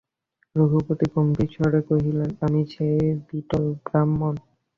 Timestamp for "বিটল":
3.27-3.63